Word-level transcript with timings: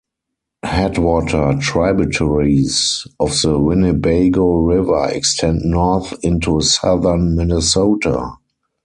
Headwater 0.63 1.55
tributaries 1.61 3.05
of 3.19 3.39
the 3.43 3.59
Winnebago 3.59 4.55
River 4.61 5.09
extend 5.11 5.61
north 5.61 6.11
into 6.23 6.59
southern 6.61 7.35
Minnesota. 7.35 8.31